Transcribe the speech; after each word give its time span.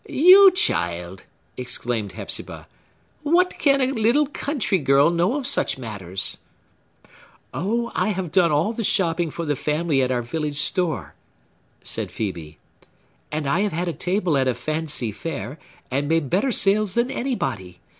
"You, 0.09 0.49
child!" 0.49 1.25
exclaimed 1.57 2.13
Hepzibah. 2.13 2.67
"What 3.21 3.59
can 3.59 3.81
a 3.81 3.91
little 3.93 4.25
country 4.25 4.79
girl 4.79 5.11
know 5.11 5.35
of 5.35 5.45
such 5.45 5.77
matters?" 5.77 6.39
"Oh, 7.53 7.91
I 7.93 8.07
have 8.07 8.31
done 8.31 8.51
all 8.51 8.73
the 8.73 8.83
shopping 8.83 9.29
for 9.29 9.45
the 9.45 9.55
family 9.55 10.01
at 10.01 10.09
our 10.09 10.23
village 10.23 10.57
store," 10.57 11.13
said 11.83 12.09
Phœbe. 12.09 12.57
"And 13.31 13.47
I 13.47 13.59
have 13.59 13.73
had 13.73 13.87
a 13.87 13.93
table 13.93 14.39
at 14.39 14.47
a 14.47 14.55
fancy 14.55 15.11
fair, 15.11 15.59
and 15.91 16.07
made 16.07 16.31
better 16.31 16.51
sales 16.51 16.95
than 16.95 17.11
anybody. 17.11 17.79